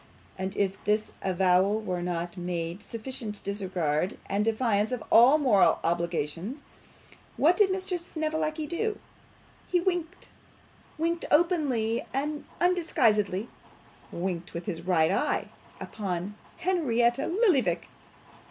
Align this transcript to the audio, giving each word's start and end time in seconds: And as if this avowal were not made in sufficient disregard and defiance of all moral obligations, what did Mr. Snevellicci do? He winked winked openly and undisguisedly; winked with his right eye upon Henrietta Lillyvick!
And 0.35 0.53
as 0.55 0.57
if 0.57 0.83
this 0.83 1.11
avowal 1.21 1.79
were 1.79 2.01
not 2.01 2.35
made 2.35 2.77
in 2.77 2.79
sufficient 2.79 3.43
disregard 3.43 4.17
and 4.25 4.43
defiance 4.43 4.91
of 4.91 5.03
all 5.11 5.37
moral 5.37 5.77
obligations, 5.83 6.63
what 7.37 7.55
did 7.55 7.69
Mr. 7.69 7.99
Snevellicci 7.99 8.65
do? 8.65 8.97
He 9.67 9.79
winked 9.79 10.29
winked 10.97 11.25
openly 11.29 12.03
and 12.15 12.45
undisguisedly; 12.59 13.47
winked 14.11 14.55
with 14.55 14.65
his 14.65 14.81
right 14.81 15.11
eye 15.11 15.49
upon 15.79 16.33
Henrietta 16.57 17.27
Lillyvick! 17.27 17.87